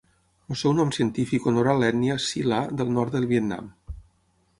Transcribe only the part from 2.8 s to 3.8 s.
del nord del Vietnam.